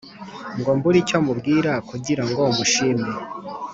Ngo 0.57 0.69
mbure 0.77 0.97
icyo 1.03 1.17
mubwira 1.25 1.71
Kugira 1.89 2.23
ngo 2.29 2.41
mushime 2.55 3.07